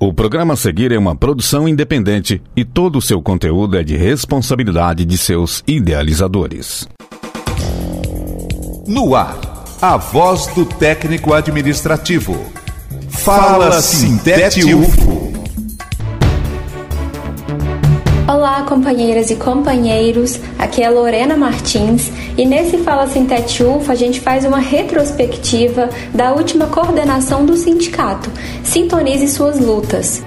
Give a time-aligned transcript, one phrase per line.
[0.00, 3.96] O programa a seguir é uma produção independente e todo o seu conteúdo é de
[3.96, 6.86] responsabilidade de seus idealizadores.
[8.86, 9.40] No ar,
[9.82, 12.36] a voz do técnico administrativo.
[13.08, 15.07] Fala Sintete UFO.
[18.78, 20.38] Companheiras e companheiros.
[20.56, 26.66] Aqui é Lorena Martins e nesse Fala Sintete a gente faz uma retrospectiva da última
[26.66, 28.30] coordenação do sindicato.
[28.62, 30.22] Sintonize suas lutas.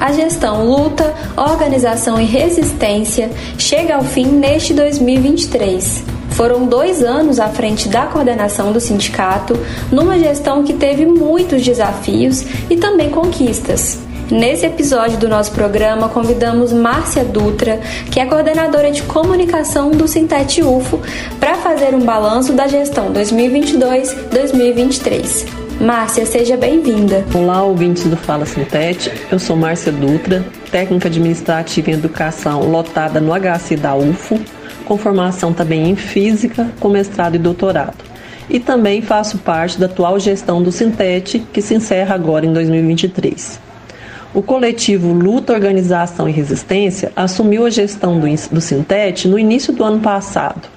[0.00, 6.04] A gestão Luta, Organização e Resistência chega ao fim neste 2023.
[6.30, 9.54] Foram dois anos à frente da coordenação do sindicato,
[9.92, 13.98] numa gestão que teve muitos desafios e também conquistas.
[14.32, 17.78] Nesse episódio do nosso programa, convidamos Márcia Dutra,
[18.10, 21.02] que é coordenadora de comunicação do Sintete UFO,
[21.38, 25.46] para fazer um balanço da gestão 2022-2023.
[25.78, 27.26] Márcia, seja bem-vinda.
[27.34, 29.12] Olá, ouvintes do Fala Sintete.
[29.30, 34.40] Eu sou Márcia Dutra, técnica administrativa em educação lotada no HC da UFO,
[34.86, 38.02] com formação também em física, com mestrado e doutorado.
[38.48, 43.71] E também faço parte da atual gestão do Sintete, que se encerra agora em 2023.
[44.34, 49.84] O coletivo Luta, Organização e Resistência assumiu a gestão do, do Sintete no início do
[49.84, 50.70] ano passado,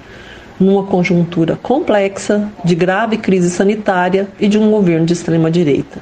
[0.59, 5.99] numa conjuntura complexa de grave crise sanitária e de um governo de extrema-direita.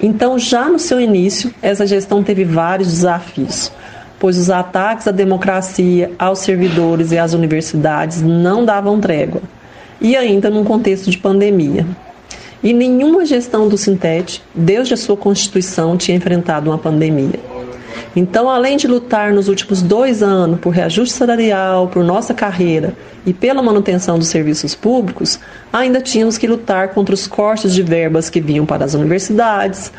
[0.00, 3.70] Então, já no seu início, essa gestão teve vários desafios,
[4.18, 9.40] pois os ataques à democracia, aos servidores e às universidades não davam trégua,
[10.00, 11.86] e ainda num contexto de pandemia.
[12.62, 17.38] E nenhuma gestão do Sintete, desde a sua constituição, tinha enfrentado uma pandemia.
[18.14, 22.94] Então, além de lutar nos últimos dois anos por reajuste salarial, por nossa carreira
[23.26, 25.38] e pela manutenção dos serviços públicos,
[25.70, 29.92] ainda tínhamos que lutar contra os cortes de verbas que vinham para as universidades,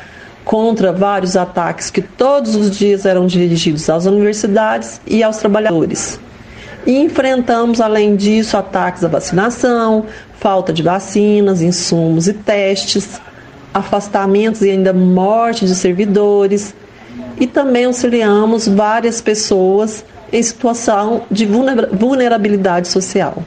[0.43, 6.19] contra vários ataques que todos os dias eram dirigidos às universidades e aos trabalhadores.
[6.87, 10.05] E enfrentamos, além disso, ataques à vacinação,
[10.39, 13.19] falta de vacinas, insumos e testes,
[13.73, 16.73] afastamentos e ainda morte de servidores.
[17.39, 23.43] E também auxiliamos várias pessoas em situação de vulnerabilidade social.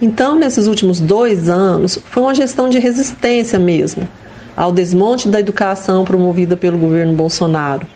[0.00, 4.08] Então, nesses últimos dois anos, foi uma gestão de resistência mesmo
[4.56, 7.86] ao desmonte da educação promovida pelo governo Bolsonaro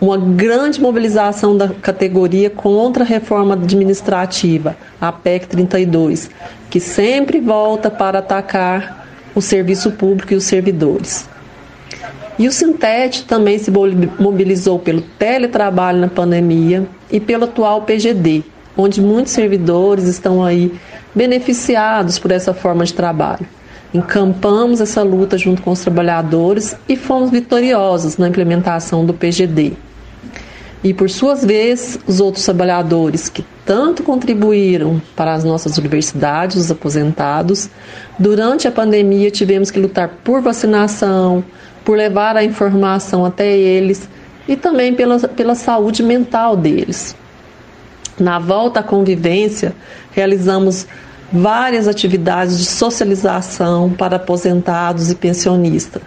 [0.00, 6.30] uma grande mobilização da categoria contra a reforma administrativa, a PEC 32,
[6.70, 11.28] que sempre volta para atacar o serviço público e os servidores.
[12.38, 13.70] E o Sintete também se
[14.18, 18.42] mobilizou pelo teletrabalho na pandemia e pelo atual PGD,
[18.74, 20.72] onde muitos servidores estão aí
[21.14, 23.46] beneficiados por essa forma de trabalho.
[23.92, 29.74] Encampamos essa luta junto com os trabalhadores e fomos vitoriosos na implementação do PGD.
[30.82, 36.70] E por suas vezes, os outros trabalhadores que tanto contribuíram para as nossas universidades, os
[36.70, 37.68] aposentados,
[38.18, 41.44] durante a pandemia tivemos que lutar por vacinação,
[41.84, 44.08] por levar a informação até eles
[44.48, 47.14] e também pela, pela saúde mental deles.
[48.18, 49.74] Na volta à convivência,
[50.12, 50.86] realizamos
[51.32, 56.02] várias atividades de socialização para aposentados e pensionistas,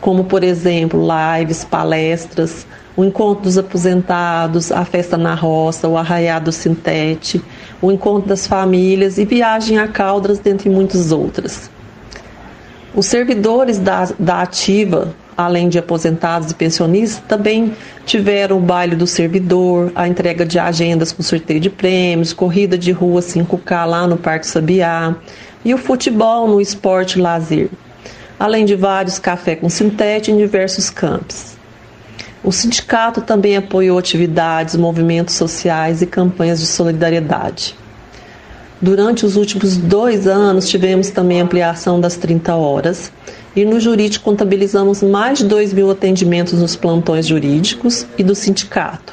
[0.00, 6.52] como, por exemplo, lives, palestras, o encontro dos aposentados, a festa na roça, o arraiado
[6.52, 7.42] sintete,
[7.80, 11.70] o encontro das famílias e viagem a Caldas, dentre muitas outras.
[12.94, 17.74] Os servidores da, da ativa, além de aposentados e pensionistas, também
[18.04, 22.90] tiveram o baile do servidor, a entrega de agendas com sorteio de prêmios, corrida de
[22.90, 25.14] rua 5K lá no Parque Sabiá
[25.64, 27.70] e o futebol no esporte lazer,
[28.38, 31.49] além de vários café com sintete em diversos campos.
[32.42, 37.76] O sindicato também apoiou atividades, movimentos sociais e campanhas de solidariedade.
[38.80, 43.12] Durante os últimos dois anos, tivemos também ampliação das 30 horas
[43.54, 49.12] e no jurídico contabilizamos mais de 2 mil atendimentos nos plantões jurídicos e do sindicato,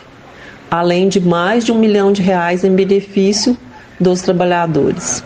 [0.72, 3.58] além de mais de um milhão de reais em benefício
[4.00, 5.22] dos trabalhadores.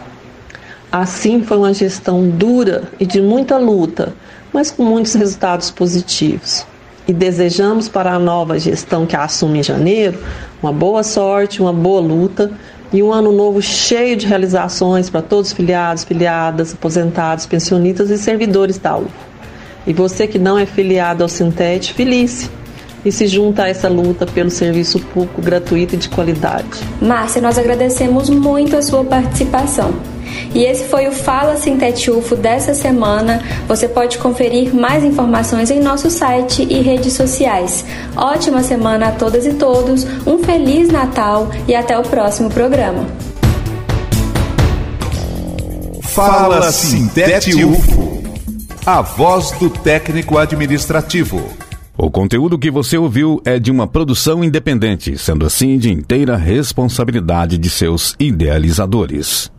[0.92, 4.16] Assim, foi uma gestão dura e de muita luta,
[4.52, 6.66] mas com muitos resultados positivos
[7.12, 10.18] e desejamos para a nova gestão que assume em janeiro
[10.64, 12.50] uma boa sorte, uma boa luta
[12.94, 18.18] e um ano novo cheio de realizações para todos os filiados, filiadas, aposentados, pensionistas e
[18.18, 19.12] servidores da UFO.
[19.86, 22.50] E você que não é filiado ao Sintete, feliz,
[23.04, 26.80] e se junta a essa luta pelo serviço público gratuito e de qualidade.
[27.02, 29.94] Márcia, nós agradecemos muito a sua participação.
[30.54, 33.42] E esse foi o Fala Sintete UFO dessa semana.
[33.68, 37.86] Você pode conferir mais informações em nosso site e redes sociais.
[38.16, 43.06] Ótima semana a todas e todos, um Feliz Natal e até o próximo programa.
[46.04, 48.22] Fala Sintete UFO,
[48.86, 51.42] a voz do técnico administrativo.
[51.98, 57.58] O conteúdo que você ouviu é de uma produção independente, sendo assim de inteira responsabilidade
[57.58, 59.52] de seus idealizadores.